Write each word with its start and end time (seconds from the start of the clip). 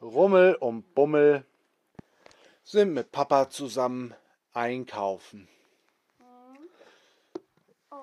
Rummel 0.00 0.54
und 0.56 0.94
Bummel 0.94 1.44
sind 2.64 2.92
mit 2.92 3.12
Papa 3.12 3.50
zusammen 3.50 4.14
einkaufen. 4.52 5.48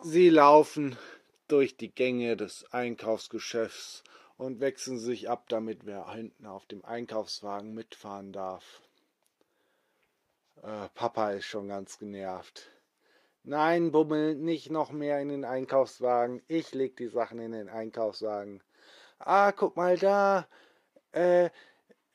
Sie 0.02 0.30
laufen 0.30 0.98
durch 1.48 1.76
die 1.76 1.92
Gänge 1.94 2.38
des 2.38 2.66
Einkaufsgeschäfts 2.72 4.04
und 4.38 4.62
wechseln 4.62 4.98
sich 4.98 5.30
ab, 5.30 5.50
damit 5.50 5.86
wer 5.86 6.10
hinten 6.14 6.46
auf 6.46 6.66
dem 6.66 6.86
Einkaufswagen 6.86 7.74
mitfahren 7.74 8.32
darf. 8.32 8.82
Äh, 10.64 10.88
Papa 10.94 11.32
ist 11.32 11.46
schon 11.46 11.68
ganz 11.68 12.00
genervt. 12.00 12.70
Nein, 13.44 13.92
Bummel, 13.92 14.36
nicht 14.36 14.70
noch 14.70 14.92
mehr 14.92 15.20
in 15.20 15.30
den 15.30 15.44
Einkaufswagen. 15.44 16.42
Ich 16.48 16.74
leg 16.74 16.96
die 16.98 17.08
Sachen 17.08 17.40
in 17.40 17.52
den 17.52 17.68
Einkaufswagen. 17.68 18.62
Ah, 19.18 19.52
guck 19.52 19.76
mal 19.76 19.98
da. 19.98 20.48
Äh, 21.12 21.50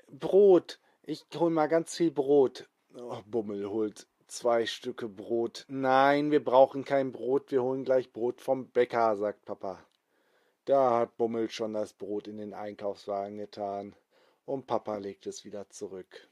Brot. 0.08 0.80
Ich 1.02 1.24
hol 1.34 1.50
mal 1.50 1.66
ganz 1.66 1.96
viel 1.96 2.10
Brot. 2.10 2.68
Oh, 2.96 3.18
Bummel 3.26 3.68
holt 3.68 4.06
zwei 4.26 4.66
Stücke 4.66 5.08
Brot. 5.08 5.64
Nein, 5.68 6.30
wir 6.30 6.42
brauchen 6.42 6.84
kein 6.84 7.12
Brot. 7.12 7.50
Wir 7.50 7.62
holen 7.62 7.84
gleich 7.84 8.12
Brot 8.12 8.40
vom 8.40 8.68
Bäcker, 8.70 9.16
sagt 9.16 9.44
Papa. 9.44 9.84
Da 10.64 10.98
hat 10.98 11.16
Bummel 11.16 11.50
schon 11.50 11.74
das 11.74 11.92
Brot 11.92 12.26
in 12.26 12.38
den 12.38 12.54
Einkaufswagen 12.54 13.36
getan. 13.36 13.94
Und 14.46 14.66
Papa 14.66 14.96
legt 14.96 15.26
es 15.26 15.44
wieder 15.44 15.68
zurück. 15.70 16.28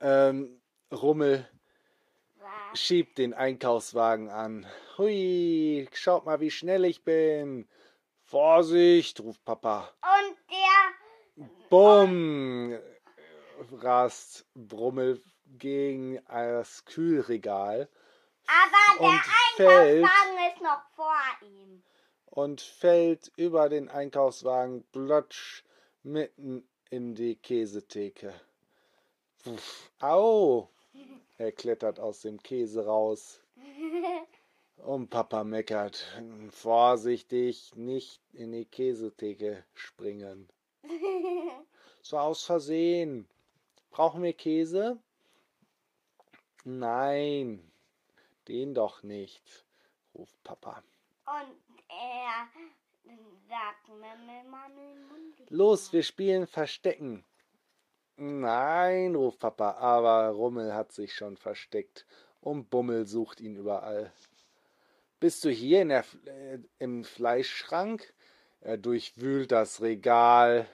Ähm, 0.00 0.60
Rummel 0.92 1.46
schiebt 2.74 3.18
den 3.18 3.34
Einkaufswagen 3.34 4.28
an. 4.28 4.66
Hui, 4.96 5.88
schaut 5.92 6.24
mal, 6.24 6.40
wie 6.40 6.50
schnell 6.50 6.84
ich 6.84 7.04
bin. 7.04 7.68
Vorsicht, 8.24 9.20
ruft 9.20 9.44
Papa. 9.44 9.90
Und 10.02 10.39
der, 10.50 11.48
Bumm, 11.68 12.78
rast 13.72 14.46
Brummel 14.54 15.22
gegen 15.58 16.20
das 16.26 16.84
Kühlregal 16.84 17.88
aber 18.50 18.98
der 18.98 19.08
Und 19.08 19.24
fällt. 19.56 20.04
Einkaufswagen 20.04 20.52
ist 20.52 20.62
noch 20.62 20.82
vor 20.94 21.48
ihm. 21.48 21.82
und 22.26 22.60
fällt 22.60 23.32
über 23.36 23.68
den 23.68 23.88
Einkaufswagen 23.88 24.84
plötsch 24.92 25.64
mitten 26.02 26.68
in 26.90 27.14
die 27.14 27.36
Käsetheke. 27.36 28.32
Au! 30.00 30.68
Er 31.38 31.52
klettert 31.52 31.98
aus 31.98 32.20
dem 32.20 32.42
Käse 32.42 32.84
raus. 32.84 33.40
Und 34.84 35.10
Papa 35.10 35.44
meckert. 35.44 36.04
Vorsichtig, 36.50 37.72
nicht 37.76 38.20
in 38.32 38.52
die 38.52 38.64
Käsetheke 38.64 39.64
springen. 39.74 40.48
So 42.02 42.18
aus 42.18 42.44
Versehen. 42.44 43.28
Brauchen 43.90 44.22
wir 44.22 44.32
Käse? 44.32 44.98
Nein, 46.64 47.70
den 48.48 48.74
doch 48.74 49.02
nicht, 49.02 49.66
ruft 50.14 50.42
Papa. 50.42 50.82
Und 51.26 51.56
er 51.88 52.48
sagt 53.48 53.88
Mimmel, 53.88 54.44
Mammel, 54.48 54.94
Mundi. 55.08 55.44
Los, 55.48 55.92
wir 55.92 56.02
spielen 56.02 56.46
Verstecken. 56.46 57.24
Nein, 58.16 59.14
ruft 59.14 59.40
Papa, 59.40 59.72
aber 59.72 60.28
Rummel 60.30 60.74
hat 60.74 60.92
sich 60.92 61.14
schon 61.14 61.36
versteckt 61.36 62.06
und 62.40 62.70
Bummel 62.70 63.06
sucht 63.06 63.40
ihn 63.40 63.56
überall. 63.56 64.12
Bist 65.20 65.44
du 65.44 65.50
hier 65.50 65.84
der, 65.84 66.04
äh, 66.24 66.58
im 66.78 67.04
Fleischschrank? 67.04 68.14
Er 68.62 68.78
durchwühlt 68.78 69.52
das 69.52 69.82
Regal. 69.82 70.66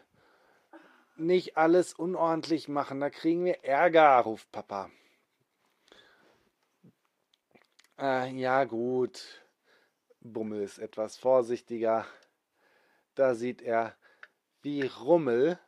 Nicht 1.16 1.56
alles 1.56 1.94
unordentlich 1.94 2.68
machen, 2.68 3.00
da 3.00 3.10
kriegen 3.10 3.44
wir 3.44 3.64
Ärger, 3.64 4.16
ruft 4.20 4.52
Papa. 4.52 4.88
Äh, 7.98 8.32
ja, 8.36 8.62
gut. 8.64 9.42
Bummel 10.20 10.62
ist 10.62 10.78
etwas 10.78 11.16
vorsichtiger. 11.16 12.06
Da 13.16 13.34
sieht 13.34 13.62
er, 13.62 13.96
wie 14.62 14.82
Rummel 14.82 15.58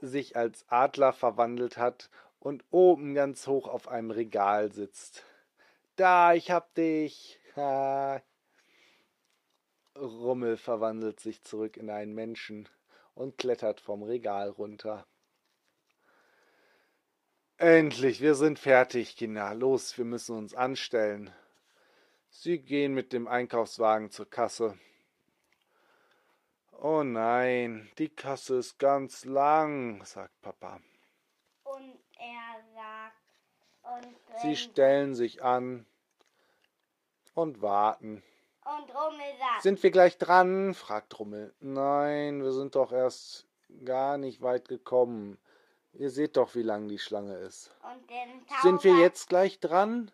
sich 0.00 0.36
als 0.36 0.64
Adler 0.68 1.12
verwandelt 1.12 1.76
hat 1.76 2.10
und 2.40 2.64
oben 2.72 3.14
ganz 3.14 3.46
hoch 3.46 3.68
auf 3.68 3.86
einem 3.86 4.10
Regal 4.10 4.72
sitzt. 4.72 5.24
Da, 5.96 6.34
ich 6.34 6.50
hab 6.50 6.74
dich. 6.74 7.38
Ha. 7.56 8.20
Rummel 9.96 10.56
verwandelt 10.56 11.20
sich 11.20 11.42
zurück 11.42 11.76
in 11.76 11.88
einen 11.88 12.14
Menschen 12.14 12.68
und 13.14 13.38
klettert 13.38 13.80
vom 13.80 14.02
Regal 14.02 14.48
runter. 14.48 15.06
Endlich, 17.58 18.20
wir 18.20 18.34
sind 18.34 18.58
fertig, 18.58 19.16
Kinder. 19.16 19.54
Los, 19.54 19.96
wir 19.96 20.04
müssen 20.04 20.36
uns 20.36 20.54
anstellen. 20.54 21.32
Sie 22.28 22.58
gehen 22.58 22.94
mit 22.94 23.12
dem 23.12 23.28
Einkaufswagen 23.28 24.10
zur 24.10 24.28
Kasse. 24.28 24.76
Oh 26.72 27.04
nein, 27.04 27.88
die 27.98 28.08
Kasse 28.08 28.56
ist 28.56 28.78
ganz 28.80 29.24
lang, 29.24 30.04
sagt 30.04 30.42
Papa. 30.42 30.80
Und 31.62 31.96
er 32.18 32.64
sagt, 32.74 33.23
Sie 34.42 34.56
stellen 34.56 35.14
sich 35.14 35.42
an 35.42 35.86
und 37.34 37.62
warten. 37.62 38.22
und 38.64 38.94
Rummel 38.94 39.26
sagt, 39.38 39.62
Sind 39.62 39.82
wir 39.82 39.90
gleich 39.90 40.18
dran? 40.18 40.74
fragt 40.74 41.18
Rummel. 41.18 41.54
Nein, 41.60 42.42
wir 42.42 42.52
sind 42.52 42.74
doch 42.74 42.92
erst 42.92 43.46
gar 43.84 44.18
nicht 44.18 44.42
weit 44.42 44.68
gekommen. 44.68 45.38
Ihr 45.92 46.10
seht 46.10 46.36
doch, 46.36 46.54
wie 46.54 46.62
lang 46.62 46.88
die 46.88 46.98
Schlange 46.98 47.36
ist. 47.36 47.70
Sind 48.62 48.82
wir 48.84 48.96
jetzt 48.98 49.28
gleich 49.28 49.60
dran? 49.60 50.10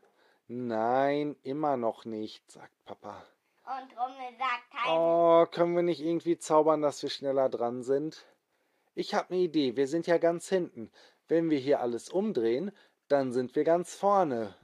Nein, 0.47 1.37
immer 1.43 1.77
noch 1.77 2.05
nicht, 2.05 2.51
sagt 2.51 2.85
Papa. 2.85 3.25
Und 3.65 3.97
Rummel 3.99 4.37
sagt, 4.39 4.89
Oh, 4.89 5.47
können 5.51 5.77
wir 5.77 5.83
nicht 5.83 6.01
irgendwie 6.01 6.37
zaubern, 6.39 6.83
dass 6.83 7.03
wir 7.03 7.11
schneller 7.11 7.49
dran 7.49 7.83
sind? 7.83 8.27
Ich 8.95 9.15
habe 9.15 9.31
eine 9.31 9.41
Idee. 9.43 9.77
Wir 9.77 9.87
sind 9.87 10.07
ja 10.07 10.19
ganz 10.19 10.49
hinten. 10.49 10.91
Wenn 11.29 11.49
wir 11.49 11.59
hier 11.59 11.81
alles 11.81 12.09
umdrehen, 12.09 12.73
dann 13.11 13.33
sind 13.33 13.57
wir 13.57 13.65
ganz 13.65 13.95
vorne. 13.95 14.55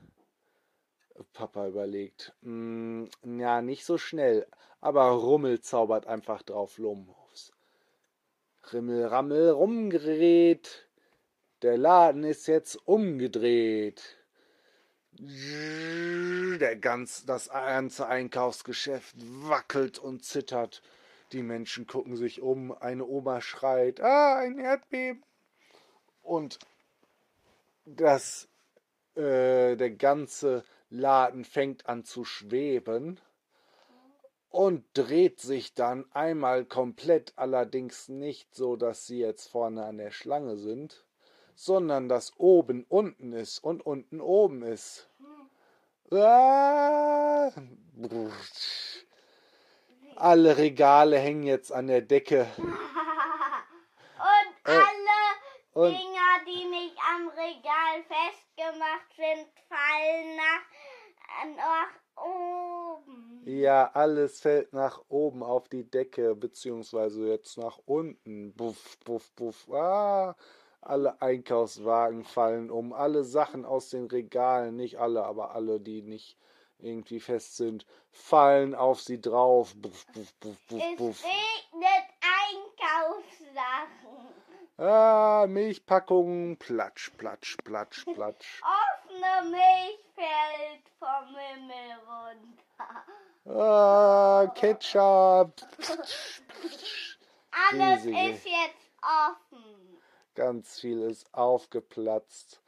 Papa 1.32 1.66
überlegt. 1.66 2.32
"Mm, 2.42 3.06
ja, 3.24 3.62
nicht 3.62 3.84
so 3.84 3.98
schnell. 3.98 4.46
Aber 4.80 5.08
Rummel 5.10 5.60
zaubert 5.60 6.06
einfach 6.06 6.42
drauf 6.42 6.78
los. 6.78 7.52
Rimmel, 8.72 9.06
rammel, 9.06 9.50
rumgerät. 9.50 10.88
Der 11.62 11.76
Laden 11.78 12.24
ist 12.24 12.46
jetzt 12.46 12.76
umgedreht. 12.86 14.18
Der 15.18 16.76
ganz, 16.76 17.24
das 17.24 17.48
ganze 17.48 18.06
Einkaufsgeschäft 18.06 19.16
wackelt 19.18 19.98
und 19.98 20.24
zittert. 20.24 20.82
Die 21.32 21.42
Menschen 21.42 21.86
gucken 21.86 22.16
sich 22.16 22.42
um. 22.42 22.70
Eine 22.72 23.06
Oma 23.06 23.40
schreit: 23.40 24.00
Ah, 24.00 24.36
ein 24.36 24.58
Erdbeben! 24.58 25.24
Und 26.22 26.58
das, 27.86 28.48
äh, 29.14 29.76
der 29.76 29.91
ganze 29.92 30.64
Laden 30.91 31.44
fängt 31.44 31.88
an 31.88 32.04
zu 32.04 32.24
schweben 32.24 33.20
und 34.50 34.84
dreht 34.94 35.41
sich 35.41 35.74
dann 35.74 36.04
einmal 36.12 36.64
komplett, 36.64 37.32
allerdings 37.36 38.08
nicht 38.08 38.54
so, 38.54 38.76
dass 38.76 39.06
sie 39.06 39.19
jetzt 39.19 39.48
vorne 39.48 39.84
an 39.84 39.98
der 39.98 40.10
Schlange 40.10 40.56
sind, 40.56 41.04
sondern 41.54 42.08
dass 42.08 42.38
oben 42.38 42.84
unten 42.88 43.32
ist 43.32 43.58
und 43.60 43.84
unten 43.84 44.20
oben 44.20 44.62
ist. 44.62 45.08
Ah! 46.10 47.50
Alle 50.16 50.56
Regale 50.56 51.19
hängen 51.19 51.42
jetzt 51.42 51.72
an 51.72 51.88
der 51.88 52.02
Decke. 52.02 52.46
Und 54.16 54.72
Äh, 54.72 54.72
alle 54.72 55.06
und- 55.76 55.93
Dinger, 55.93 56.44
die 56.46 56.64
nicht 56.64 56.96
am 57.14 57.28
Regal 57.28 58.02
festgemacht 58.08 59.12
sind, 59.14 59.46
fallen 59.69 60.37
nach, 60.37 61.56
nach 61.56 62.25
oben. 62.25 63.43
Ja, 63.44 63.90
alles 63.93 64.40
fällt 64.40 64.73
nach 64.73 65.02
oben 65.08 65.43
auf 65.43 65.69
die 65.69 65.88
Decke, 65.88 66.34
beziehungsweise 66.34 67.28
jetzt 67.28 67.58
nach 67.58 67.78
unten. 67.84 68.52
Buff, 68.55 68.99
buff, 69.05 69.31
buff. 69.32 69.69
Ah, 69.70 70.34
alle 70.81 71.20
Einkaufswagen 71.20 72.25
fallen 72.25 72.70
um. 72.70 72.93
Alle 72.93 73.23
Sachen 73.25 73.64
aus 73.64 73.90
den 73.90 74.06
Regalen, 74.06 74.76
nicht 74.76 74.99
alle, 74.99 75.25
aber 75.25 75.55
alle, 75.55 75.78
die 75.81 76.02
nicht 76.02 76.38
irgendwie 76.78 77.20
fest 77.20 77.56
sind, 77.56 77.87
fallen 78.11 78.75
auf 78.75 79.00
sie 79.00 79.20
drauf. 79.20 79.75
Buff, 79.76 80.06
buff, 80.12 80.32
buff, 80.40 80.56
buff, 80.69 80.82
Es 80.93 80.96
buff. 80.96 81.25
regnet 81.25 82.05
Einkaufssachen. 83.06 84.45
Ah, 84.78 85.46
Milchpackungen. 85.49 86.58
Platsch, 86.58 87.11
platsch, 87.17 87.56
platsch, 87.64 88.05
platsch. 88.05 88.62
Offene 89.06 89.50
Milch 89.50 90.05
fällt 90.14 90.90
vom 90.99 91.34
Himmel 91.34 91.96
runter. 92.06 93.05
Ah, 93.49 94.46
Ketchup. 94.55 95.52
Alles 97.70 98.05
riesige. 98.05 98.31
ist 98.31 98.44
jetzt 98.44 98.90
offen. 99.02 99.99
Ganz 100.34 100.81
viel 100.81 101.00
ist 101.02 101.32
aufgeplatzt. 101.32 102.61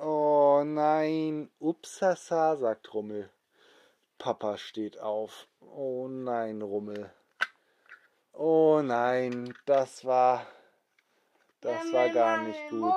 Oh 0.00 0.62
nein, 0.64 1.50
upsasa, 1.60 2.56
sagt 2.56 2.92
Rummel. 2.94 3.30
Papa 4.18 4.56
steht 4.58 4.98
auf. 4.98 5.46
Oh 5.60 6.08
nein, 6.08 6.62
Rummel. 6.62 7.12
Oh 8.32 8.80
nein, 8.82 9.54
das 9.66 10.04
war. 10.04 10.46
Das 11.60 11.92
war 11.92 12.08
gar 12.10 12.42
nicht 12.42 12.70
gut. 12.70 12.94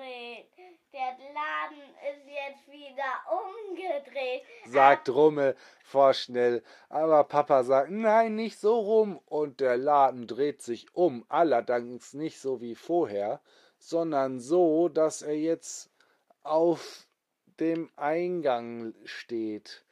rumdrehen. 0.00 0.44
Der 0.92 1.16
Laden 1.32 1.94
ist 2.12 2.26
jetzt 2.26 2.68
wieder 2.70 3.04
umgedreht. 3.30 4.42
sagt 4.66 5.08
Rummel 5.08 5.56
vorschnell. 5.84 6.62
Aber 6.88 7.24
Papa 7.24 7.62
sagt, 7.62 7.90
nein, 7.90 8.34
nicht 8.34 8.58
so 8.58 8.78
rum. 8.78 9.20
Und 9.26 9.60
der 9.60 9.76
Laden 9.76 10.26
dreht 10.26 10.62
sich 10.62 10.86
um. 10.94 11.24
Allerdings 11.28 12.12
nicht 12.12 12.40
so 12.40 12.60
wie 12.60 12.74
vorher, 12.74 13.40
sondern 13.78 14.40
so, 14.40 14.88
dass 14.88 15.22
er 15.22 15.36
jetzt 15.36 15.90
auf 16.42 17.06
dem 17.60 17.90
Eingang 17.96 18.94
steht. 19.04 19.84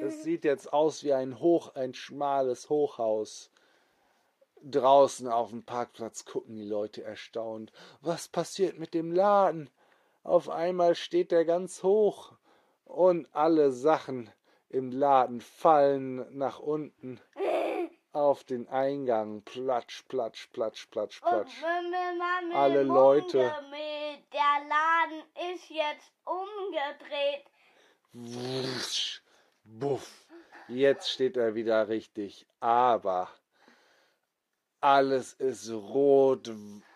Es 0.00 0.22
sieht 0.22 0.44
jetzt 0.44 0.72
aus 0.72 1.04
wie 1.04 1.12
ein 1.12 1.40
Hoch, 1.40 1.74
ein 1.74 1.94
schmales 1.94 2.68
Hochhaus. 2.68 3.50
Draußen 4.62 5.28
auf 5.28 5.50
dem 5.50 5.64
Parkplatz 5.64 6.24
gucken 6.24 6.56
die 6.56 6.64
Leute 6.64 7.02
erstaunt. 7.02 7.72
Was 8.00 8.28
passiert 8.28 8.78
mit 8.78 8.94
dem 8.94 9.12
Laden? 9.12 9.70
Auf 10.22 10.48
einmal 10.48 10.94
steht 10.94 11.32
er 11.32 11.44
ganz 11.44 11.82
hoch 11.82 12.32
und 12.84 13.28
alle 13.34 13.70
Sachen 13.72 14.30
im 14.68 14.90
Laden 14.92 15.40
fallen 15.40 16.26
nach 16.36 16.58
unten 16.58 17.20
auf 18.12 18.44
den 18.44 18.68
Eingang. 18.68 19.42
Platsch, 19.42 20.04
platsch, 20.08 20.48
platsch, 20.52 20.86
platsch, 20.90 21.20
platsch. 21.20 21.62
Alle 22.52 22.82
Leute. 22.82 23.38
Der 24.32 24.68
Laden 24.68 25.22
ist 25.54 25.68
jetzt 25.70 26.12
umgedreht. 26.24 27.44
Wusch, 28.12 29.22
buff. 29.64 30.26
Jetzt 30.68 31.10
steht 31.10 31.36
er 31.36 31.54
wieder 31.54 31.88
richtig. 31.88 32.46
Aber 32.60 33.28
alles 34.80 35.34
ist 35.34 35.70
rot 35.70 36.50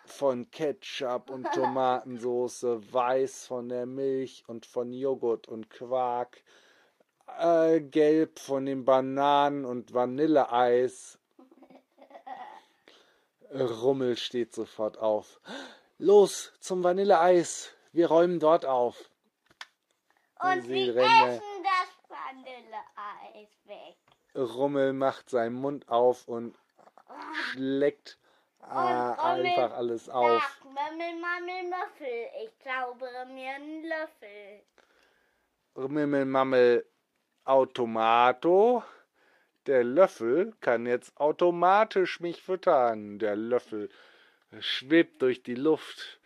von 0.06 0.50
Ketchup 0.50 1.31
und 1.31 1.46
Tomatensoße, 1.54 2.92
weiß 2.92 3.46
von 3.46 3.69
der 3.69 3.86
Milch 3.86 4.44
und 4.46 4.66
von 4.66 4.92
Joghurt 4.92 5.48
und 5.48 5.70
Quark, 5.70 6.42
äh, 7.38 7.81
gelb 7.81 8.38
von 8.38 8.66
den 8.66 8.84
Bananen 8.84 9.64
und 9.64 9.92
Vanilleeis. 9.92 11.19
Rummel 13.52 14.16
steht 14.16 14.52
sofort 14.52 14.98
auf. 14.98 15.40
Los 15.98 16.52
zum 16.58 16.82
Vanilleeis. 16.82 17.70
Wir 17.92 18.08
räumen 18.08 18.40
dort 18.40 18.66
auf. 18.66 19.10
Und 20.40 20.62
Sie 20.62 20.90
rennen. 20.90 21.28
essen 21.28 21.62
das 21.62 22.10
Vanilleeis 22.10 23.48
weg. 23.66 23.96
Rummel 24.34 24.92
macht 24.92 25.30
seinen 25.30 25.54
Mund 25.54 25.88
auf 25.88 26.26
und 26.26 26.56
schleckt 27.50 28.19
äh, 28.62 28.72
einfach 28.75 29.72
alles 29.72 30.08
auf. 30.08 30.43
Mammel, 30.64 31.70
Löffel. 31.70 32.28
Ich 32.44 32.50
zaubere 32.58 33.26
mir 33.26 33.50
einen 33.50 33.84
Löffel. 33.84 34.62
Mimmelmammel 35.88 36.87
Automato. 37.44 38.82
Der 39.66 39.82
Löffel 39.82 40.55
kann 40.61 40.87
jetzt 40.87 41.16
automatisch 41.19 42.20
mich 42.20 42.43
füttern. 42.43 43.19
Der 43.19 43.37
Löffel 43.37 43.90
schwebt 44.61 45.22
durch 45.22 45.43
die 45.43 45.55
Luft, 45.55 46.20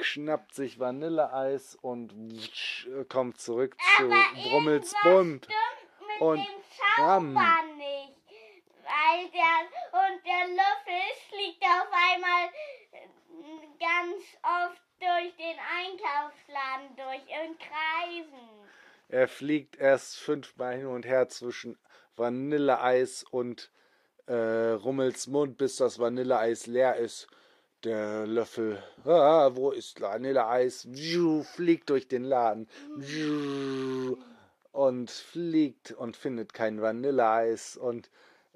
schnappt 0.00 0.54
sich 0.54 0.78
Vanilleeis 0.78 1.76
und 1.76 2.12
kommt 3.08 3.40
zurück 3.40 3.76
zu 3.96 4.04
Aber 4.04 4.22
Brummels 4.42 4.92
irgendwas 4.92 5.02
Bund. 5.02 5.44
stimmt 5.44 6.08
mit 6.08 6.20
Und 6.20 6.38
dem. 6.38 6.62
Zauber 6.96 7.62
nicht. 7.76 8.12
Weil 8.84 9.30
der, 9.30 9.81
der 10.24 10.48
Löffel 10.48 11.02
fliegt 11.28 11.62
auf 11.62 11.88
einmal 11.92 12.48
äh, 12.92 13.08
ganz 13.78 14.22
oft 14.42 14.82
durch 15.00 15.34
den 15.36 15.58
Einkaufsladen 15.58 16.96
durch 16.96 17.22
in 17.28 17.58
Kreisen. 17.58 18.62
Er 19.08 19.28
fliegt 19.28 19.76
erst 19.76 20.16
fünfmal 20.16 20.76
hin 20.76 20.86
und 20.86 21.04
her 21.04 21.28
zwischen 21.28 21.78
Vanilleeis 22.16 23.24
und 23.30 23.70
äh, 24.26 24.34
Rummels 24.34 25.26
Mund, 25.26 25.58
bis 25.58 25.76
das 25.76 25.98
Vanilleeis 25.98 26.66
leer 26.66 26.96
ist. 26.96 27.26
Der 27.84 28.26
Löffel, 28.28 28.80
ah, 29.04 29.50
wo 29.54 29.72
ist 29.72 30.00
Vanilleeis? 30.00 30.86
Fliegt 31.54 31.90
durch 31.90 32.06
den 32.06 32.22
Laden 32.22 32.68
und 34.70 35.10
fliegt 35.10 35.90
und 35.90 36.16
findet 36.16 36.54
kein 36.54 36.80
Vanilleeis 36.80 37.76
und 37.76 38.08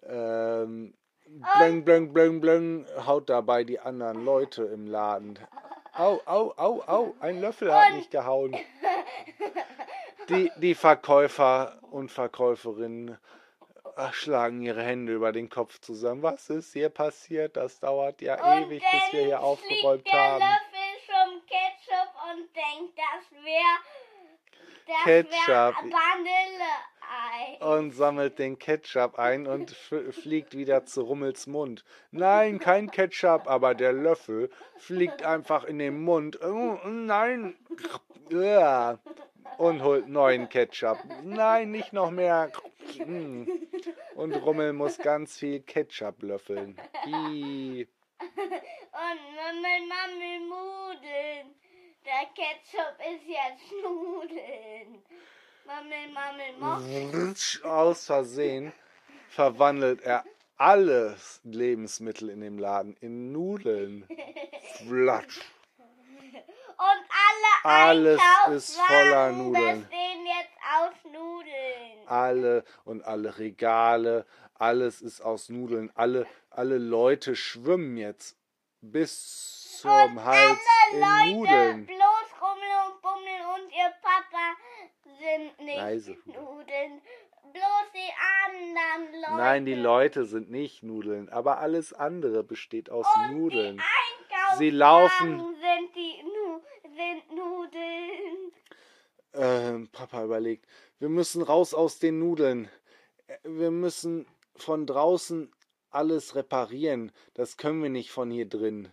ähm, 0.04 0.94
blöng, 1.26 1.84
blöng, 1.84 2.12
blöng, 2.12 2.40
blöng, 2.40 2.86
haut 3.06 3.28
dabei 3.28 3.64
die 3.64 3.80
anderen 3.80 4.24
Leute 4.24 4.64
im 4.64 4.86
Laden. 4.86 5.38
Au, 5.92 6.20
au, 6.26 6.52
au, 6.56 6.82
au, 6.86 7.14
ein 7.20 7.40
Löffel 7.40 7.72
hat 7.72 7.94
mich 7.94 8.10
gehauen. 8.10 8.56
Die, 10.28 10.50
die 10.56 10.74
Verkäufer 10.74 11.78
und 11.90 12.10
Verkäuferinnen 12.10 13.16
äh, 13.96 14.12
schlagen 14.12 14.60
ihre 14.60 14.82
Hände 14.82 15.14
über 15.14 15.32
den 15.32 15.48
Kopf 15.48 15.80
zusammen. 15.80 16.22
Was 16.22 16.50
ist 16.50 16.72
hier 16.72 16.88
passiert? 16.88 17.56
Das 17.56 17.78
dauert 17.80 18.20
ja 18.20 18.34
Und 18.34 18.66
ewig, 18.66 18.82
bis 18.90 19.12
wir 19.12 19.24
hier 19.24 19.40
aufgeräumt 19.40 20.02
fliegt 20.02 20.12
der 20.12 20.32
haben. 20.32 20.40
Löffel 20.40 20.86
zum 21.06 21.46
Ketchup 21.46 22.10
und 22.30 22.56
denkt, 22.56 22.98
das 22.98 23.44
wäre 23.44 23.78
das 24.86 25.04
Ketchup. 25.04 25.46
wär 25.46 25.74
Vanilleeis. 27.26 27.60
Und 27.60 27.90
sammelt 27.92 28.38
den 28.38 28.58
Ketchup 28.58 29.18
ein 29.18 29.46
und 29.46 29.70
fliegt 30.10 30.56
wieder 30.56 30.84
zu 30.84 31.02
Rummels 31.02 31.46
Mund. 31.46 31.84
Nein, 32.10 32.58
kein 32.58 32.90
Ketchup, 32.90 33.48
aber 33.48 33.74
der 33.74 33.92
Löffel 33.92 34.50
fliegt 34.76 35.22
einfach 35.22 35.64
in 35.64 35.78
den 35.78 36.02
Mund. 36.02 36.40
Oh, 36.42 36.78
nein. 36.84 37.56
Ja. 38.30 38.98
Und 39.58 39.82
holt 39.82 40.08
neuen 40.08 40.48
Ketchup. 40.48 40.98
Nein, 41.22 41.70
nicht 41.70 41.92
noch 41.92 42.10
mehr. 42.10 42.50
Mm. 42.98 43.44
Und 44.14 44.34
Rummel 44.34 44.72
muss 44.72 44.98
ganz 44.98 45.38
viel 45.38 45.60
Ketchup 45.60 46.22
löffeln. 46.22 46.78
Ih. 47.06 47.86
Und 48.18 49.20
Mümmel, 49.36 49.86
Mammel, 49.88 50.40
Mudeln. 50.48 51.54
Der 52.04 52.26
Ketchup 52.34 52.96
ist 53.00 53.26
jetzt 53.26 53.72
Nudeln. 53.82 55.02
Mammel, 55.66 56.58
Mammel, 56.58 57.34
Aus 57.64 58.06
Versehen 58.06 58.72
verwandelt 59.28 60.00
er 60.02 60.24
alles 60.56 61.40
Lebensmittel 61.44 62.30
in 62.30 62.40
dem 62.40 62.58
Laden 62.58 62.96
in 63.00 63.32
Nudeln. 63.32 64.06
Flatsch. 64.86 65.40
Und 66.78 67.04
alle 67.10 67.64
Alles 67.64 68.20
ist 68.50 68.76
voller 68.80 69.32
Nudeln. 69.32 69.80
bestehen 69.82 70.26
jetzt 70.26 70.56
aus 70.78 71.12
Nudeln. 71.12 72.06
Alle 72.08 72.64
und 72.84 73.02
alle 73.04 73.38
Regale, 73.38 74.26
alles 74.54 75.00
ist 75.02 75.20
aus 75.20 75.48
Nudeln. 75.48 75.90
Alle, 75.94 76.26
alle 76.50 76.78
Leute 76.78 77.34
schwimmen 77.34 77.96
jetzt 77.96 78.36
bis 78.82 79.78
zum 79.80 79.90
und 80.18 80.24
Hals 80.24 80.58
alle 80.92 80.92
in 80.92 81.00
Leute, 81.00 81.34
Nudeln. 81.34 81.86
bloß 81.86 82.28
Rummel 82.40 82.92
und 82.92 83.02
Bummel 83.02 83.40
und 83.56 83.70
ihr 83.72 83.92
Papa 84.00 84.54
sind 85.36 85.64
nicht 85.66 85.76
Leise. 85.76 86.16
Nudeln. 86.24 87.00
Bloß 87.52 87.86
die 87.94 88.12
anderen 88.44 89.12
Leute. 89.22 89.36
Nein, 89.36 89.64
die 89.64 89.74
Leute 89.74 90.24
sind 90.26 90.50
nicht 90.50 90.82
Nudeln, 90.82 91.28
aber 91.30 91.58
alles 91.58 91.92
andere 91.92 92.42
besteht 92.42 92.90
aus 92.90 93.06
und 93.16 93.36
Nudeln. 93.38 93.76
Die 93.78 94.56
Sie 94.58 94.70
laufen- 94.70 95.38
Sind 95.38 95.96
die 95.96 96.22
nu 96.22 96.60
sind 96.82 97.32
Nudeln. 97.34 98.52
Ähm, 99.32 99.88
Papa 99.92 100.24
überlegt, 100.24 100.66
wir 100.98 101.08
müssen 101.08 101.42
raus 101.42 101.72
aus 101.74 101.98
den 101.98 102.18
Nudeln. 102.18 102.68
Äh, 103.26 103.36
Wir 103.44 103.70
müssen 103.70 104.26
von 104.56 104.86
draußen 104.86 105.50
alles 105.90 106.34
reparieren. 106.34 107.12
Das 107.34 107.56
können 107.56 107.82
wir 107.82 107.90
nicht 107.90 108.10
von 108.10 108.30
hier 108.30 108.48
drin. 108.48 108.92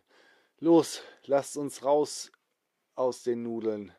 Los, 0.60 1.02
lasst 1.26 1.58
uns 1.58 1.84
raus 1.84 2.32
aus 2.96 3.24
den 3.24 3.44
Nudeln. 3.44 3.94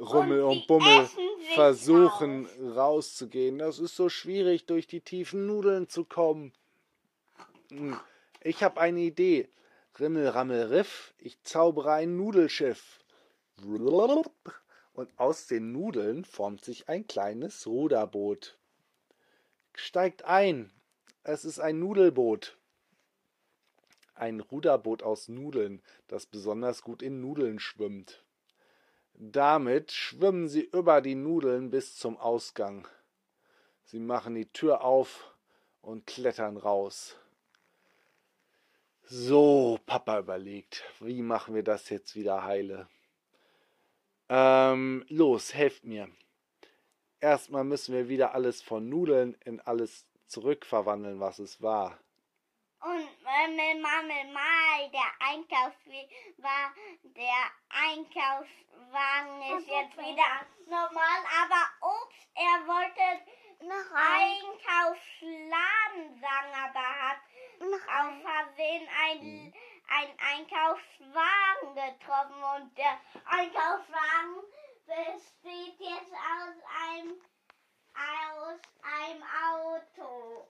Rummel 0.00 0.42
Und 0.42 0.58
und, 0.58 0.66
Bummel 0.66 1.08
versuchen 1.54 2.46
rauszugehen. 2.74 3.58
Das 3.58 3.78
ist 3.78 3.96
so 3.96 4.08
schwierig, 4.08 4.66
durch 4.66 4.86
die 4.86 5.00
tiefen 5.00 5.46
Nudeln 5.46 5.88
zu 5.88 6.04
kommen. 6.04 6.52
Hm, 7.70 7.98
Ich 8.42 8.62
habe 8.62 8.80
eine 8.80 9.00
Idee. 9.00 9.48
Rimmel, 9.98 10.28
Rammel, 10.28 10.66
Riff, 10.66 11.14
ich 11.18 11.42
zaubere 11.42 11.92
ein 11.92 12.16
Nudelschiff. 12.16 13.00
Und 14.92 15.10
aus 15.16 15.46
den 15.48 15.72
Nudeln 15.72 16.24
formt 16.24 16.64
sich 16.64 16.88
ein 16.88 17.06
kleines 17.06 17.66
Ruderboot. 17.66 18.56
Steigt 19.74 20.24
ein. 20.24 20.70
Es 21.24 21.44
ist 21.44 21.58
ein 21.58 21.78
Nudelboot. 21.80 22.56
ein 24.14 24.40
Ruderboot 24.40 25.02
aus 25.02 25.28
Nudeln, 25.28 25.80
das 26.08 26.26
besonders 26.26 26.82
gut 26.82 27.02
in 27.02 27.20
Nudeln 27.20 27.58
schwimmt. 27.60 28.24
Damit 29.20 29.90
schwimmen 29.90 30.48
sie 30.48 30.62
über 30.62 31.00
die 31.00 31.16
Nudeln 31.16 31.70
bis 31.70 31.96
zum 31.96 32.16
Ausgang. 32.18 32.86
Sie 33.82 33.98
machen 33.98 34.36
die 34.36 34.46
Tür 34.46 34.84
auf 34.84 35.34
und 35.80 36.06
klettern 36.06 36.56
raus. 36.56 37.16
So, 39.02 39.80
Papa 39.86 40.20
überlegt, 40.20 40.84
wie 41.00 41.20
machen 41.22 41.56
wir 41.56 41.64
das 41.64 41.88
jetzt 41.88 42.14
wieder 42.14 42.44
heile? 42.44 42.88
Ähm, 44.28 45.04
los, 45.08 45.52
helft 45.52 45.84
mir. 45.84 46.08
Erstmal 47.18 47.64
müssen 47.64 47.96
wir 47.96 48.08
wieder 48.08 48.34
alles 48.34 48.62
von 48.62 48.88
Nudeln 48.88 49.34
in 49.44 49.58
alles 49.58 50.06
zurückverwandeln, 50.28 51.18
was 51.18 51.40
es 51.40 51.60
war. 51.60 51.98
Und 52.80 53.22
Mammel, 53.22 53.80
Mammel, 53.80 54.32
Mal, 54.32 54.88
der 54.90 55.12
Einkauf 55.18 55.74
war, 56.36 56.72
der 57.02 57.50
Einkaufswagen 57.70 59.42
ist 59.58 59.68
jetzt 59.68 59.98
wieder 59.98 60.46
normal, 60.66 61.24
aber 61.42 61.68
ups, 61.80 62.28
er 62.36 62.68
wollte 62.68 63.24
noch 63.66 63.90
Einkaufsladen 63.92 66.20
sagen, 66.20 66.54
aber 66.54 67.00
hat 67.02 67.18
auf 67.60 67.82
Versehen 68.22 68.88
ein, 69.06 69.52
ein 69.88 70.16
Einkaufswagen 70.20 71.74
getroffen 71.74 72.40
und 72.56 72.78
der 72.78 73.00
Einkaufswagen 73.24 74.44
besteht 74.86 75.80
jetzt 75.80 76.12
aus 76.12 76.62
einem 76.86 77.20
aus 77.98 78.60
einem 78.82 79.22
Auto. 79.22 80.46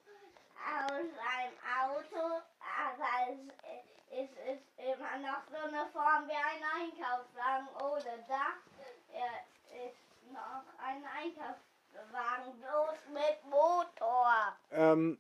Aus 0.67 0.91
einem 0.91 1.57
Auto, 1.81 2.43
aber 2.61 3.13
es, 3.31 3.89
es 4.11 4.31
ist 4.31 4.67
immer 4.79 5.19
noch 5.19 5.43
so 5.51 5.57
eine 5.57 5.87
Form 5.93 6.27
wie 6.27 6.33
ein 6.33 6.63
Einkaufswagen 6.75 7.69
ohne 7.83 8.25
Dach. 8.29 8.59
Er 9.13 9.87
ist 9.87 10.33
noch 10.33 10.65
ein 10.79 11.05
Einkaufswagen, 11.05 12.61
bloß 12.61 12.99
mit 13.13 13.45
Motor. 13.51 14.57
Ähm, 14.71 15.19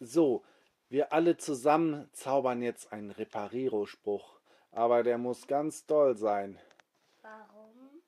so, 0.00 0.44
wir 0.88 1.12
alle 1.12 1.36
zusammen 1.36 2.10
zaubern 2.12 2.62
jetzt 2.62 2.92
einen 2.92 3.10
Repariro-Spruch, 3.10 4.40
aber 4.72 5.02
der 5.02 5.18
muss 5.18 5.46
ganz 5.46 5.86
doll 5.86 6.16
sein. 6.16 6.58
Warum? 7.22 8.02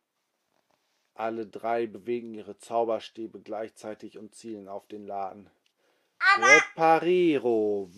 Alle 1.15 1.47
drei 1.47 1.87
bewegen 1.87 2.35
ihre 2.35 2.57
Zauberstäbe 2.57 3.41
gleichzeitig 3.41 4.19
und 4.19 4.35
zielen 4.35 4.69
auf 4.69 4.87
den 4.87 5.07
Laden. 5.07 5.51
Aber 6.35 6.47
Repariro. 6.47 7.91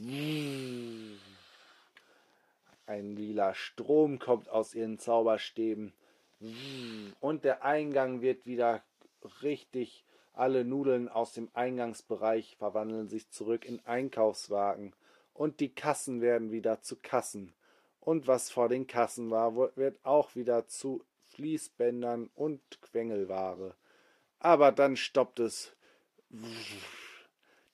Ein 2.86 3.16
lila 3.16 3.54
Strom 3.54 4.18
kommt 4.18 4.48
aus 4.48 4.74
ihren 4.74 4.98
Zauberstäben. 4.98 5.92
Und 7.20 7.44
der 7.44 7.64
Eingang 7.64 8.20
wird 8.20 8.46
wieder 8.46 8.82
richtig. 9.42 10.04
Alle 10.32 10.64
Nudeln 10.64 11.08
aus 11.08 11.32
dem 11.32 11.48
Eingangsbereich 11.54 12.56
verwandeln 12.56 13.08
sich 13.08 13.30
zurück 13.30 13.64
in 13.64 13.80
Einkaufswagen. 13.86 14.92
Und 15.32 15.60
die 15.60 15.72
Kassen 15.72 16.20
werden 16.20 16.50
wieder 16.50 16.82
zu 16.82 16.96
Kassen. 16.96 17.52
Und 18.00 18.26
was 18.26 18.50
vor 18.50 18.68
den 18.68 18.86
Kassen 18.86 19.30
war, 19.30 19.56
wird 19.56 19.98
auch 20.04 20.34
wieder 20.34 20.66
zu 20.66 21.04
Fließbändern 21.30 22.30
und 22.34 22.60
Quengelware. 22.82 23.74
Aber 24.38 24.72
dann 24.72 24.96
stoppt 24.96 25.40
es. 25.40 25.72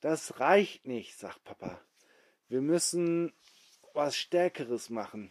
Das 0.00 0.40
reicht 0.40 0.86
nicht, 0.86 1.18
sagt 1.18 1.44
Papa. 1.44 1.80
Wir 2.48 2.62
müssen 2.62 3.32
was 3.94 4.16
Stärkeres 4.16 4.90
machen. 4.90 5.30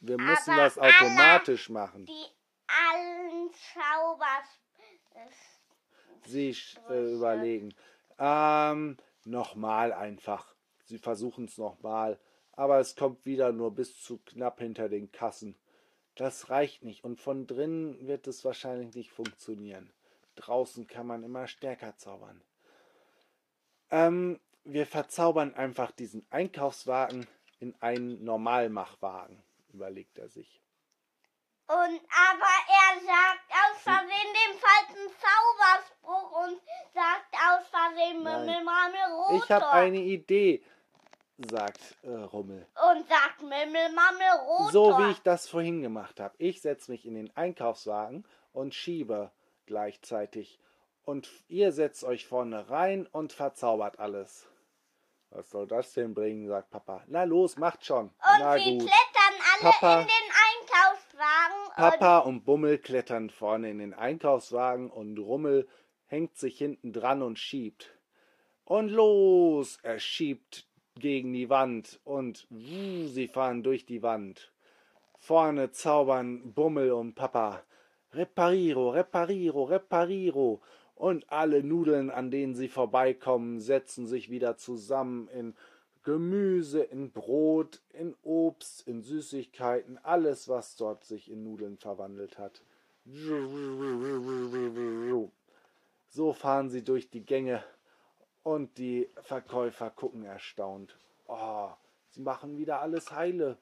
Wir 0.00 0.18
müssen 0.18 0.52
Aber 0.52 0.62
das 0.62 0.78
automatisch 0.78 1.68
machen. 1.68 2.06
die 2.06 2.26
allen 2.66 3.50
Zaubers. 3.52 4.60
Sie 6.24 6.56
äh, 6.88 7.14
überlegen. 7.14 7.74
Ähm, 8.18 8.96
nochmal 9.24 9.92
einfach. 9.92 10.54
Sie 10.84 10.98
versuchen 10.98 11.46
es 11.46 11.58
nochmal. 11.58 12.18
Aber 12.52 12.78
es 12.80 12.96
kommt 12.96 13.24
wieder 13.24 13.52
nur 13.52 13.74
bis 13.74 14.00
zu 14.00 14.18
knapp 14.18 14.58
hinter 14.58 14.88
den 14.88 15.12
Kassen. 15.12 15.56
Das 16.16 16.50
reicht 16.50 16.82
nicht. 16.82 17.04
Und 17.04 17.20
von 17.20 17.46
drinnen 17.46 18.06
wird 18.06 18.26
es 18.26 18.44
wahrscheinlich 18.44 18.94
nicht 18.94 19.10
funktionieren. 19.10 19.92
Draußen 20.34 20.86
kann 20.86 21.06
man 21.06 21.22
immer 21.22 21.46
stärker 21.46 21.96
zaubern. 21.96 22.42
Ähm, 23.90 24.38
wir 24.64 24.86
verzaubern 24.86 25.54
einfach 25.54 25.90
diesen 25.92 26.26
Einkaufswagen 26.30 27.26
in 27.60 27.74
einen 27.80 28.24
Normalmachwagen, 28.24 29.42
überlegt 29.72 30.18
er 30.18 30.28
sich. 30.28 30.60
Und 31.68 31.76
aber 31.76 32.54
er 32.66 33.00
sagt 33.04 33.50
aus 33.50 33.82
Versehen 33.82 34.08
den 34.08 34.58
falschen 34.58 35.10
Zauberspruch 35.20 36.46
und 36.46 36.60
sagt 36.94 37.34
aus 37.34 37.66
Versehen 37.68 38.22
Nein. 38.22 38.46
Mimmel 38.46 38.64
Mammel 38.64 39.12
Rotor. 39.12 39.36
Ich 39.36 39.50
habe 39.50 39.68
eine 39.68 39.98
Idee, 39.98 40.62
sagt 41.36 41.98
äh, 42.02 42.08
Rummel. 42.08 42.66
Und 42.90 43.06
sagt 43.06 43.42
Mimmel 43.42 43.92
Mammel 43.92 44.46
Rotor. 44.46 44.70
So 44.72 44.98
wie 44.98 45.10
ich 45.10 45.20
das 45.20 45.46
vorhin 45.46 45.82
gemacht 45.82 46.20
habe. 46.20 46.34
Ich 46.38 46.62
setze 46.62 46.90
mich 46.90 47.04
in 47.04 47.14
den 47.14 47.36
Einkaufswagen 47.36 48.24
und 48.54 48.74
schiebe 48.74 49.30
gleichzeitig. 49.66 50.58
Und 51.08 51.30
ihr 51.48 51.72
setzt 51.72 52.04
euch 52.04 52.26
vorne 52.26 52.68
rein 52.68 53.06
und 53.06 53.32
verzaubert 53.32 53.98
alles. 53.98 54.46
Was 55.30 55.48
soll 55.48 55.66
das 55.66 55.94
denn 55.94 56.12
bringen, 56.12 56.46
sagt 56.48 56.68
Papa. 56.68 57.02
Na 57.06 57.24
los, 57.24 57.56
macht 57.56 57.82
schon. 57.86 58.08
Und 58.08 58.14
Na 58.40 58.58
sie 58.58 58.76
gut. 58.76 58.80
klettern 58.80 59.40
alle 59.54 59.70
Papa. 59.72 60.00
in 60.02 60.06
den 60.06 60.30
Einkaufswagen. 60.50 61.74
Papa 61.76 62.18
und 62.18 62.44
Bummel 62.44 62.76
klettern 62.76 63.30
vorne 63.30 63.70
in 63.70 63.78
den 63.78 63.94
Einkaufswagen 63.94 64.90
und 64.90 65.18
Rummel 65.18 65.66
hängt 66.08 66.36
sich 66.36 66.58
hinten 66.58 66.92
dran 66.92 67.22
und 67.22 67.38
schiebt. 67.38 67.96
Und 68.66 68.90
los! 68.90 69.78
Er 69.82 70.00
schiebt 70.00 70.66
gegen 70.94 71.32
die 71.32 71.48
Wand 71.48 72.00
und 72.04 72.46
wuh, 72.50 73.06
sie 73.06 73.28
fahren 73.28 73.62
durch 73.62 73.86
die 73.86 74.02
Wand. 74.02 74.52
Vorne 75.16 75.70
zaubern 75.70 76.52
Bummel 76.52 76.92
und 76.92 77.14
Papa. 77.14 77.62
Repariro, 78.12 78.90
repariro, 78.90 79.64
repariro. 79.64 80.60
Und 80.98 81.30
alle 81.30 81.62
Nudeln, 81.62 82.10
an 82.10 82.32
denen 82.32 82.56
sie 82.56 82.66
vorbeikommen, 82.66 83.60
setzen 83.60 84.08
sich 84.08 84.30
wieder 84.30 84.56
zusammen 84.56 85.28
in 85.28 85.54
Gemüse, 86.02 86.82
in 86.82 87.12
Brot, 87.12 87.80
in 87.92 88.16
Obst, 88.24 88.88
in 88.88 89.02
Süßigkeiten, 89.02 89.96
alles, 90.02 90.48
was 90.48 90.74
dort 90.74 91.04
sich 91.04 91.30
in 91.30 91.44
Nudeln 91.44 91.78
verwandelt 91.78 92.36
hat. 92.36 92.62
So 96.08 96.32
fahren 96.32 96.68
sie 96.68 96.82
durch 96.82 97.08
die 97.10 97.24
Gänge 97.24 97.62
und 98.42 98.76
die 98.76 99.08
Verkäufer 99.22 99.90
gucken 99.90 100.24
erstaunt. 100.24 100.96
Oh, 101.28 101.70
sie 102.08 102.22
machen 102.22 102.58
wieder 102.58 102.80
alles 102.80 103.12
heile. 103.12 103.56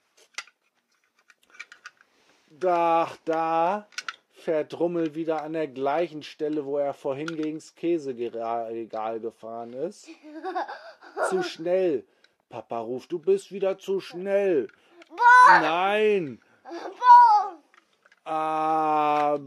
Da, 2.49 3.11
da 3.27 3.87
fährt 4.47 4.79
Rummel 4.79 5.17
wieder 5.17 5.43
an 5.43 5.55
der 5.55 5.67
gleichen 5.67 6.23
Stelle, 6.23 6.65
wo 6.67 6.79
er 6.79 6.95
vorhin 6.95 7.27
gegens 7.27 7.75
Käseregal 7.75 9.19
gefahren 9.19 9.73
ist. 9.73 10.09
Zu 11.31 11.43
schnell. 11.43 12.05
Papa 12.49 12.79
ruft, 12.79 13.11
du 13.11 13.19
bist 13.19 13.51
wieder 13.51 13.77
zu 13.77 13.99
schnell. 13.99 14.69
Nein. 15.49 16.41
Boom. 16.63 17.59
Ah, 18.25 19.41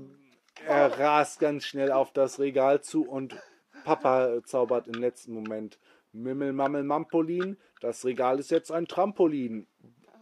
er 0.67 0.99
rast 0.99 1.39
ganz 1.39 1.63
schnell 1.63 1.93
auf 1.93 2.11
das 2.11 2.37
Regal 2.37 2.81
zu 2.81 3.07
und 3.07 3.37
Papa 3.85 4.43
zaubert 4.43 4.87
im 4.87 4.95
letzten 4.95 5.31
Moment 5.31 5.79
Mimmel, 6.11 6.51
Mammel, 6.51 6.83
Mampolin. 6.83 7.55
Das 7.79 8.03
Regal 8.03 8.37
ist 8.37 8.51
jetzt 8.51 8.69
ein 8.69 8.85
Trampolin. 8.85 9.65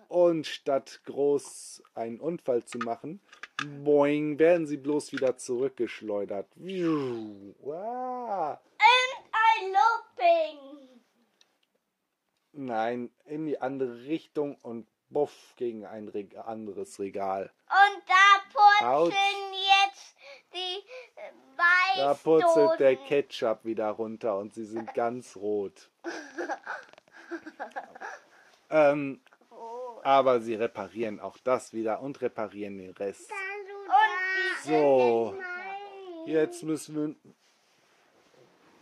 Und 0.08 0.46
statt 0.46 1.02
groß 1.06 1.82
einen 1.96 2.20
Unfall 2.20 2.64
zu 2.64 2.78
machen, 2.78 3.20
boing, 3.66 4.40
werden 4.40 4.68
sie 4.68 4.78
bloß 4.78 5.12
wieder 5.12 5.36
zurückgeschleudert. 5.38 6.48
Wow. 6.56 8.58
And 8.80 9.18
I 9.34 9.66
looping. 9.66 11.02
Nein, 12.54 13.12
in 13.26 13.46
die 13.46 13.60
andere 13.62 14.06
Richtung 14.06 14.56
und 14.62 14.88
buff 15.10 15.54
gegen 15.56 15.86
ein 15.86 16.08
Reg 16.08 16.38
anderes 16.38 17.00
Regal. 17.00 17.52
Und 17.68 18.04
da 18.08 18.14
Autsch. 18.86 19.14
purzeln 19.14 19.54
jetzt 19.54 20.16
die 20.54 20.84
äh, 21.16 21.32
Da 21.98 22.14
purzelt 22.14 22.80
der 22.80 22.92
Weißdosen. 22.92 23.08
Ketchup 23.08 23.66
wieder 23.66 23.90
runter 23.90 24.38
und 24.38 24.54
sie 24.54 24.66
sind 24.66 24.94
ganz 24.94 25.36
rot. 25.36 25.90
ähm, 28.70 29.20
aber 30.04 30.42
sie 30.42 30.54
reparieren 30.56 31.20
auch 31.20 31.38
das 31.44 31.74
wieder 31.74 32.02
und 32.02 32.22
reparieren 32.22 32.78
den 32.78 32.92
Rest. 32.92 33.32
So, 34.68 35.34
jetzt 36.26 36.62
müssen 36.64 36.96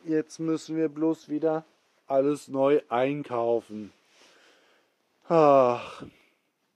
wir 0.03 0.11
jetzt 0.11 0.39
müssen 0.39 0.77
wir 0.77 0.89
bloß 0.89 1.29
wieder 1.29 1.63
alles 2.07 2.47
neu 2.47 2.81
einkaufen. 2.89 3.93
Ach, 5.29 6.03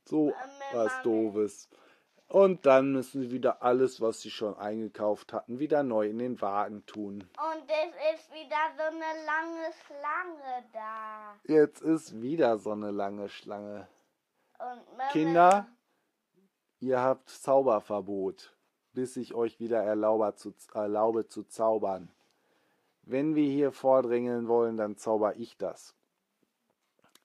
so 0.06 0.34
was. 0.74 1.02
Doofes. 1.02 1.70
Und 2.28 2.68
dann 2.68 2.92
müssen 2.92 3.24
sie 3.24 3.32
wieder 3.32 3.64
alles, 3.64 4.00
was 4.00 4.22
sie 4.22 4.30
schon 4.30 4.56
eingekauft 4.56 5.34
hatten, 5.34 5.58
wieder 5.58 5.82
neu 5.82 6.08
in 6.08 6.20
den 6.20 6.40
Wagen 6.42 6.86
tun. 6.86 7.28
Und 7.38 7.64
es 7.68 8.20
ist 8.20 8.32
wieder 8.32 8.58
so 8.78 8.84
eine 8.84 9.26
lange 9.26 9.74
Schlange 9.88 10.66
da. 10.72 11.36
Jetzt 11.46 11.82
ist 11.82 12.22
wieder 12.22 12.60
so 12.60 12.72
eine 12.72 12.92
lange 12.92 13.30
Schlange. 13.30 13.88
Kinder, 15.12 15.68
ihr 16.80 17.00
habt 17.00 17.30
Zauberverbot, 17.30 18.54
bis 19.00 19.16
ich 19.16 19.34
euch 19.34 19.62
wieder 19.62 19.82
erlaube 19.82 20.36
zu, 20.36 20.54
erlaube 20.74 21.26
zu 21.30 21.46
zaubern. 21.46 22.12
Wenn 23.04 23.34
wir 23.34 23.50
hier 23.50 23.72
vordrängeln 23.72 24.50
wollen, 24.50 24.76
dann 24.76 24.98
zauber 24.98 25.38
ich 25.38 25.56
das. 25.56 25.96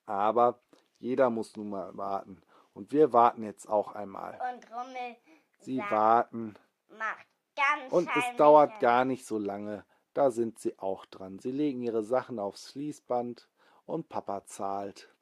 Aber 0.05 0.57
jeder 0.99 1.29
muss 1.29 1.57
nun 1.57 1.71
mal 1.71 1.97
warten. 1.97 2.41
Und 2.73 2.93
wir 2.93 3.11
warten 3.11 3.43
jetzt 3.43 3.67
auch 3.67 3.91
einmal. 3.91 4.39
Und 4.53 4.71
Rummel 4.71 5.17
Sie 5.59 5.75
sagt, 5.75 5.91
warten. 5.91 6.55
macht 6.97 7.27
ganz 7.57 7.91
Und 7.91 8.09
es 8.15 8.37
dauert 8.37 8.79
gar 8.79 9.03
nicht 9.03 9.25
so 9.25 9.37
lange. 9.37 9.83
Da 10.13 10.31
sind 10.31 10.57
sie 10.57 10.79
auch 10.79 11.05
dran. 11.05 11.39
Sie 11.39 11.51
legen 11.51 11.81
ihre 11.81 12.03
Sachen 12.03 12.39
aufs 12.39 12.71
Fließband 12.71 13.49
und 13.85 14.07
Papa 14.07 14.45
zahlt. 14.45 15.13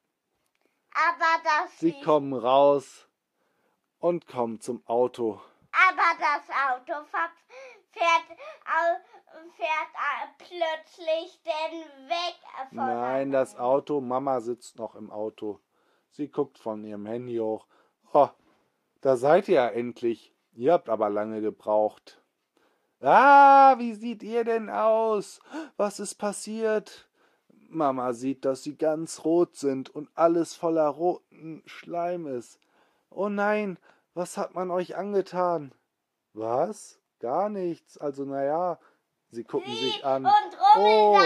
Aber 0.92 1.42
das 1.42 1.80
Sie 1.80 2.00
kommen 2.00 2.32
raus 2.32 3.08
und 3.98 4.28
kommen 4.28 4.60
zum 4.60 4.86
Auto. 4.86 5.40
Aber 5.74 6.14
das 6.20 6.48
Auto 6.50 7.04
fährt, 7.06 7.32
fährt 9.56 9.94
äh, 9.94 10.26
plötzlich 10.38 11.42
den 11.42 12.08
weg. 12.08 12.36
Von 12.68 12.76
Nein, 12.76 13.32
das 13.32 13.56
Auto, 13.56 14.00
Mama 14.00 14.40
sitzt 14.40 14.78
noch 14.78 14.94
im 14.94 15.10
Auto. 15.10 15.60
Sie 16.10 16.28
guckt 16.28 16.58
von 16.58 16.84
ihrem 16.84 17.06
Handy 17.06 17.38
hoch. 17.38 17.66
Oh, 18.12 18.28
da 19.00 19.16
seid 19.16 19.48
ihr 19.48 19.56
ja 19.56 19.68
endlich. 19.68 20.32
Ihr 20.52 20.72
habt 20.72 20.88
aber 20.88 21.10
lange 21.10 21.40
gebraucht. 21.40 22.22
Ah, 23.00 23.76
wie 23.78 23.94
seht 23.94 24.22
ihr 24.22 24.44
denn 24.44 24.70
aus? 24.70 25.40
Was 25.76 25.98
ist 25.98 26.14
passiert? 26.14 27.08
Mama 27.68 28.12
sieht, 28.12 28.44
dass 28.44 28.62
sie 28.62 28.76
ganz 28.76 29.24
rot 29.24 29.56
sind 29.56 29.90
und 29.90 30.08
alles 30.14 30.54
voller 30.54 30.88
roten 30.88 31.62
Schleim 31.66 32.26
ist. 32.26 32.60
Oh 33.10 33.28
nein, 33.28 33.78
was 34.14 34.36
hat 34.36 34.54
man 34.54 34.70
euch 34.70 34.96
angetan? 34.96 35.72
Was? 36.32 37.00
Gar 37.20 37.48
nichts. 37.48 37.98
Also, 37.98 38.24
naja, 38.24 38.78
sie 39.30 39.44
gucken 39.44 39.72
Sie 39.72 39.86
sich 39.86 40.04
an. 40.04 40.26
Oh, 40.76 41.18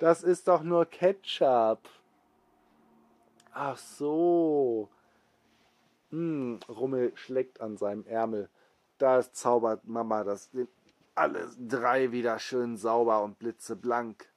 das 0.00 0.22
ist 0.22 0.48
doch 0.48 0.62
nur 0.62 0.86
Ketchup. 0.86 1.88
Ach 3.52 3.76
so. 3.76 4.88
Hm, 6.10 6.60
Rummel 6.68 7.12
schlägt 7.16 7.60
an 7.60 7.76
seinem 7.76 8.06
Ärmel. 8.06 8.48
Da 8.98 9.20
zaubert 9.32 9.86
Mama 9.86 10.24
das 10.24 10.50
alle 11.14 11.50
drei 11.58 12.12
wieder 12.12 12.38
schön 12.38 12.76
sauber 12.76 13.22
und 13.22 13.38
blitzeblank. 13.38 14.28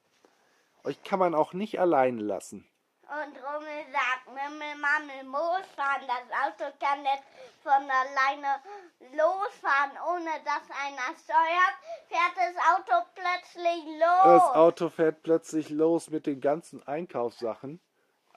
Euch 0.84 1.02
kann 1.04 1.20
man 1.20 1.34
auch 1.34 1.54
nicht 1.54 1.80
allein 1.80 2.18
lassen. 2.18 2.68
Und 3.10 3.36
Rummel 3.38 3.86
sagt, 3.92 4.28
Mimmel, 4.28 4.76
Mammel, 4.76 5.24
muss 5.26 5.66
fahren. 5.76 6.04
Das 6.08 6.28
Auto 6.44 6.72
kann 6.80 7.02
nicht 7.04 7.24
von 7.62 7.72
alleine 7.74 8.62
losfahren, 9.14 9.92
ohne 10.10 10.32
dass 10.44 10.70
einer 10.84 11.16
steuert. 11.24 11.76
Fährt 12.08 12.36
das 12.36 12.56
Auto 12.74 13.06
plötzlich 13.14 13.86
los. 14.00 14.24
Das 14.24 14.56
Auto 14.56 14.90
fährt 14.90 15.24
plötzlich 15.24 15.70
los 15.70 16.10
mit 16.10 16.26
den 16.26 16.42
ganzen 16.42 16.86
Einkaufssachen. 16.88 17.80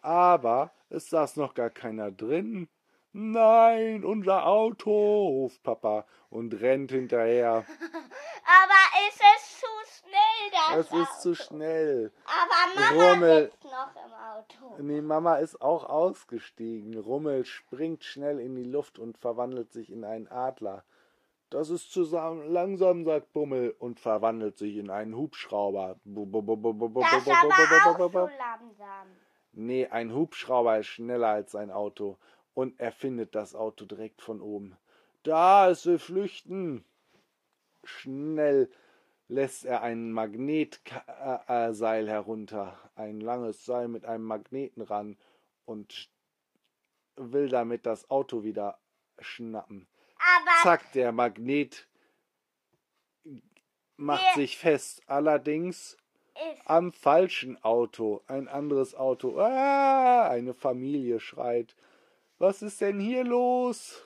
Aber 0.03 0.71
es 0.91 1.09
saß 1.11 1.37
noch 1.37 1.55
gar 1.55 1.71
keiner 1.71 2.11
drin. 2.11 2.69
Nein, 3.13 4.05
unser 4.05 4.47
Auto, 4.47 4.91
ruft 4.93 5.63
Papa 5.63 6.05
und 6.31 6.53
rennt 6.61 6.91
hinterher. 6.93 7.65
Aber 8.45 9.09
ist 9.09 9.21
es 9.37 9.61
zu 9.61 9.67
schnell, 10.03 10.51
das 10.53 10.87
Es 10.87 10.93
ist 10.93 11.23
zu 11.23 11.31
Auto? 11.31 11.35
schnell. 11.43 12.13
Aber 12.27 12.81
Mama 12.95 13.11
Rummel. 13.13 13.45
sitzt 13.51 13.65
noch 13.65 13.97
im 13.97 14.13
Auto. 14.13 14.83
Nee, 14.83 15.01
Mama 15.01 15.37
ist 15.37 15.61
auch 15.61 15.85
ausgestiegen. 15.89 16.99
Rummel 16.99 17.45
springt 17.45 18.05
schnell 18.05 18.39
in 18.41 18.55
die 18.57 18.65
Luft 18.65 18.99
und 18.99 19.17
verwandelt 19.19 19.73
sich 19.73 19.91
in 19.91 20.05
einen 20.05 20.29
Adler. 20.29 20.85
Das 21.51 21.71
ist 21.71 21.91
zusammen 21.93 22.47
langsam, 22.53 23.05
sagt 23.07 23.33
Bummel 23.33 23.75
und 23.79 24.01
verwandelt 24.01 24.59
sich 24.59 24.77
in 24.77 24.91
einen 24.91 25.17
Hubschrauber. 25.17 25.97
Das 26.05 27.27
ist 27.27 27.29
aber 27.31 28.05
auch 28.05 28.11
bu- 28.11 28.19
langsam. 28.19 29.07
Nee, 29.53 29.87
ein 29.87 30.13
Hubschrauber 30.15 30.79
ist 30.79 30.89
schneller 30.89 31.29
als 31.29 31.55
ein 31.55 31.71
Auto. 31.71 32.19
Und 32.59 32.81
er 32.81 32.91
findet 32.91 33.37
das 33.37 33.55
Auto 33.55 33.85
direkt 33.85 34.21
von 34.21 34.41
oben. 34.41 34.77
Da, 35.23 35.71
es 35.71 35.87
will 35.87 36.01
flüchten. 36.01 36.85
Schnell 37.85 38.69
lässt 39.29 39.65
er 39.65 39.83
ein 39.83 40.11
Magnetseil 40.11 42.09
herunter. 42.09 42.77
Ein 42.97 43.21
langes 43.21 43.65
Seil 43.65 43.87
mit 43.87 44.05
einem 44.05 44.25
Magneten 44.25 44.83
ran. 44.83 45.17
Und 45.67 46.11
will 47.15 47.49
damit 47.49 47.87
das 47.87 48.11
Auto 48.11 48.43
wieder 48.43 48.81
schnappen. 49.21 49.87
Aber 50.17 50.51
Zack, 50.65 50.91
der 50.95 51.13
Magnet 51.13 51.87
macht 53.97 54.35
sich 54.35 54.59
fest. 54.59 55.01
Allerdings 55.07 55.93
ist 55.93 55.99
am 56.65 56.93
falschen 56.93 57.63
Auto. 57.63 58.25
Ein 58.27 58.49
anderes 58.49 58.97
Auto. 58.97 59.39
Ah, 59.39 60.29
eine 60.29 60.55
Familie 60.55 61.21
schreit. 61.21 61.77
Was 62.39 62.63
ist 62.63 62.81
denn 62.81 63.01
hier 63.01 63.25
los? 63.25 64.03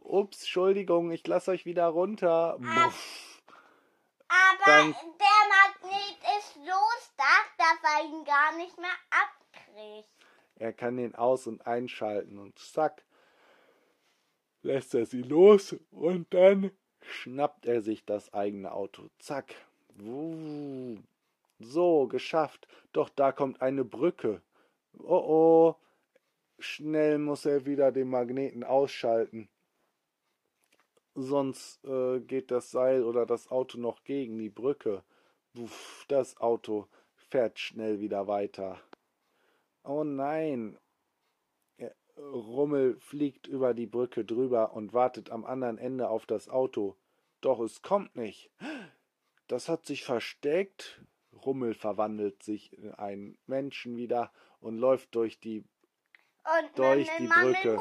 Ups, 0.00 0.40
Entschuldigung, 0.40 1.10
ich 1.10 1.26
lasse 1.26 1.50
euch 1.50 1.64
wieder 1.66 1.86
runter. 1.88 2.56
Muff. 2.58 3.42
aber 4.28 4.64
dann- 4.66 4.92
der 4.92 5.90
Magnet 5.90 6.18
ist 6.38 6.54
so 6.54 6.80
stark, 7.14 7.50
dass 7.56 7.78
er 7.94 8.04
ihn 8.04 8.24
gar 8.24 8.56
nicht 8.56 8.76
mehr 8.78 8.90
abkriegt. 9.10 10.08
Er 10.56 10.72
kann 10.72 10.96
den 10.96 11.14
aus- 11.14 11.46
und 11.46 11.66
einschalten 11.66 12.38
und 12.38 12.58
zack, 12.58 13.04
lässt 14.62 14.94
er 14.94 15.06
sie 15.06 15.22
los 15.22 15.76
und 15.90 16.32
dann 16.34 16.72
schnappt 17.00 17.64
er 17.66 17.80
sich 17.80 18.04
das 18.04 18.32
eigene 18.34 18.72
Auto. 18.72 19.08
Zack. 19.18 19.54
So, 21.60 22.06
geschafft. 22.08 22.66
Doch 22.92 23.08
da 23.08 23.32
kommt 23.32 23.62
eine 23.62 23.84
Brücke. 23.84 24.42
Oh 24.98 25.16
oh. 25.16 25.76
Schnell 26.58 27.18
muss 27.18 27.44
er 27.44 27.66
wieder 27.66 27.92
den 27.92 28.08
Magneten 28.08 28.64
ausschalten. 28.64 29.48
Sonst 31.14 31.84
äh, 31.84 32.20
geht 32.20 32.50
das 32.50 32.70
Seil 32.70 33.02
oder 33.02 33.26
das 33.26 33.48
Auto 33.50 33.78
noch 33.78 34.04
gegen 34.04 34.38
die 34.38 34.50
Brücke. 34.50 35.02
Wuff, 35.54 36.04
das 36.08 36.36
Auto 36.38 36.88
fährt 37.14 37.58
schnell 37.58 38.00
wieder 38.00 38.26
weiter. 38.26 38.80
Oh 39.84 40.04
nein. 40.04 40.78
Rummel 42.18 42.98
fliegt 42.98 43.46
über 43.46 43.74
die 43.74 43.86
Brücke 43.86 44.24
drüber 44.24 44.72
und 44.72 44.92
wartet 44.92 45.30
am 45.30 45.44
anderen 45.44 45.78
Ende 45.78 46.08
auf 46.08 46.26
das 46.26 46.48
Auto. 46.48 46.96
Doch 47.40 47.60
es 47.60 47.82
kommt 47.82 48.16
nicht. 48.16 48.50
Das 49.46 49.68
hat 49.68 49.86
sich 49.86 50.04
versteckt. 50.04 51.00
Rummel 51.44 51.74
verwandelt 51.74 52.42
sich 52.42 52.76
in 52.76 52.92
einen 52.92 53.38
Menschen 53.46 53.96
wieder 53.96 54.32
und 54.60 54.76
läuft 54.76 55.14
durch 55.14 55.38
die. 55.38 55.64
Und 56.48 56.78
Durch 56.78 57.08
die 57.18 57.26
Brücke. 57.26 57.78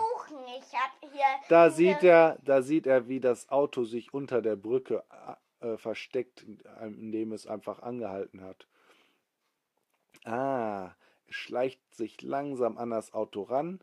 Da 1.49 1.69
sieht 1.69 2.03
er, 2.03 2.37
da 2.43 2.61
sieht 2.61 2.85
er, 2.85 3.07
wie 3.07 3.19
das 3.19 3.49
Auto 3.49 3.85
sich 3.85 4.13
unter 4.13 4.41
der 4.41 4.55
Brücke 4.55 5.03
äh, 5.61 5.77
versteckt, 5.77 6.45
indem 6.81 7.31
es 7.31 7.47
einfach 7.47 7.79
angehalten 7.81 8.41
hat. 8.41 8.67
Ah, 10.25 10.91
es 11.27 11.35
schleicht 11.35 11.79
sich 11.93 12.21
langsam 12.21 12.77
an 12.77 12.89
das 12.89 13.13
Auto 13.13 13.43
ran, 13.43 13.79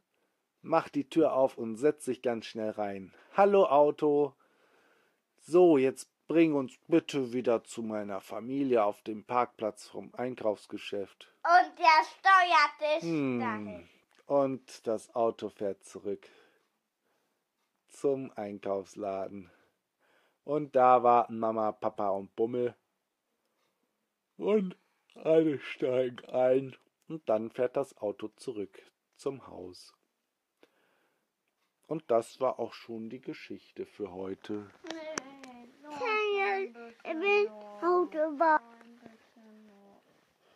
macht 0.60 0.94
die 0.94 1.08
Tür 1.08 1.32
auf 1.32 1.56
und 1.56 1.76
setzt 1.76 2.04
sich 2.04 2.20
ganz 2.20 2.46
schnell 2.46 2.70
rein. 2.70 3.14
Hallo 3.34 3.64
Auto. 3.66 4.34
So, 5.38 5.78
jetzt 5.78 6.08
bring 6.26 6.54
uns 6.54 6.78
bitte 6.88 7.32
wieder 7.32 7.64
zu 7.64 7.82
meiner 7.82 8.20
Familie 8.20 8.84
auf 8.84 9.02
dem 9.02 9.24
Parkplatz 9.24 9.88
vom 9.88 10.14
Einkaufsgeschäft. 10.14 11.32
Und 11.42 11.78
der 11.78 12.04
steuert 12.04 12.98
es 12.98 13.02
Hm. 13.02 13.40
dahin. 13.40 13.88
Und 14.26 14.86
das 14.86 15.14
Auto 15.14 15.50
fährt 15.50 15.84
zurück 15.84 16.28
zum 17.88 18.30
Einkaufsladen. 18.36 19.50
Und 20.44 20.74
da 20.74 21.02
warten 21.02 21.38
Mama, 21.38 21.72
Papa 21.72 22.10
und 22.10 22.34
Bummel. 22.34 22.74
Und 24.36 24.76
alle 25.14 25.58
steigen 25.60 26.24
ein. 26.26 26.76
Und 27.08 27.28
dann 27.28 27.50
fährt 27.50 27.76
das 27.76 27.96
Auto 27.98 28.28
zurück 28.28 28.82
zum 29.16 29.46
Haus. 29.46 29.94
Und 31.86 32.10
das 32.10 32.40
war 32.40 32.58
auch 32.58 32.72
schon 32.72 33.10
die 33.10 33.20
Geschichte 33.20 33.84
für 33.84 34.10
heute. 34.10 34.70